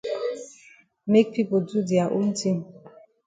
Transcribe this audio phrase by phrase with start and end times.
[1.11, 2.57] Make pipo do dia own tin.